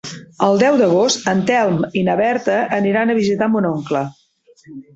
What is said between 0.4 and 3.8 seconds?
El deu d'agost en Telm i na Berta aniran a visitar mon